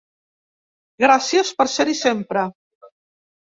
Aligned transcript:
Gràcies 1.03 1.53
per 1.61 1.69
ser-hi 1.77 1.97
sempre. 2.03 2.49